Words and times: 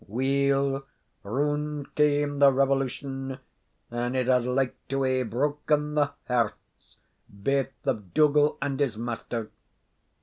Weel, 0.07 0.83
round 1.21 1.93
came 1.93 2.39
the 2.39 2.51
Revolution, 2.51 3.37
and 3.91 4.15
it 4.15 4.25
had 4.25 4.45
like 4.45 4.75
to 4.87 5.03
hae 5.03 5.21
broken 5.21 5.93
the 5.93 6.09
hearts 6.27 6.97
baith 7.31 7.85
of 7.85 8.11
Dougal 8.15 8.57
and 8.63 8.79
his 8.79 8.97
master. 8.97 9.51